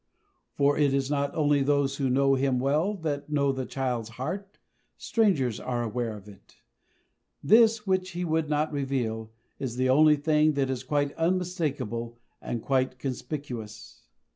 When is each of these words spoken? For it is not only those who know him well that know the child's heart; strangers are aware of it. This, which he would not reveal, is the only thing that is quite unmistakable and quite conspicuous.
For 0.55 0.79
it 0.79 0.95
is 0.95 1.11
not 1.11 1.35
only 1.35 1.61
those 1.61 1.97
who 1.97 2.09
know 2.09 2.33
him 2.33 2.57
well 2.59 2.95
that 2.95 3.29
know 3.29 3.51
the 3.51 3.67
child's 3.67 4.09
heart; 4.17 4.57
strangers 4.97 5.59
are 5.59 5.83
aware 5.83 6.17
of 6.17 6.27
it. 6.27 6.55
This, 7.43 7.85
which 7.85 8.09
he 8.13 8.25
would 8.25 8.49
not 8.49 8.71
reveal, 8.73 9.29
is 9.59 9.75
the 9.75 9.89
only 9.91 10.15
thing 10.15 10.53
that 10.53 10.71
is 10.71 10.81
quite 10.83 11.13
unmistakable 11.17 12.17
and 12.41 12.63
quite 12.63 12.97
conspicuous. 12.97 14.01